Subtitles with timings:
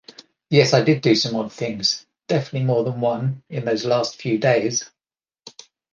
[0.49, 4.39] Yes, I did do some odd things, definitely more than one, in those last few
[4.39, 4.89] days.